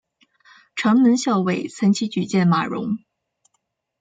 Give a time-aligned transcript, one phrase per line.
[0.75, 2.97] 城门校尉岑起举荐马融。